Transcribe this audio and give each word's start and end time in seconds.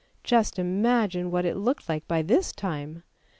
Just 0.23 0.57
imagine 0.57 1.29
what 1.29 1.45
it 1.45 1.55
looked 1.55 1.87
like 1.87 2.07
by 2.07 2.23
this 2.23 2.51
time 2.51 3.03